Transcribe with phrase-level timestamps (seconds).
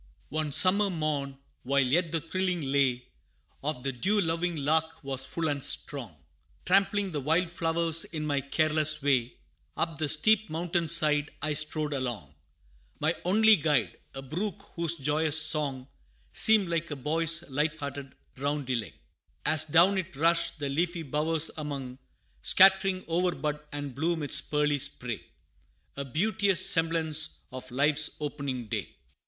[0.29, 3.05] One summer morn, while yet the thrilling lay,
[3.63, 6.15] Of the dew loving lark was full and strong,
[6.65, 9.35] Trampling the wild flowers in my careless way,
[9.77, 12.33] Up the steep mountain side I strode along
[12.99, 15.87] My only guide, a brook whose joyous song,
[16.33, 18.93] Seemed like a boy's light hearted roundelay,
[19.45, 21.99] As down it rushed, the leafy bowers among,
[22.41, 25.23] Scattering o'er bud and bloom its pearly spray
[25.95, 28.95] A beauteous semblance of life's opening day.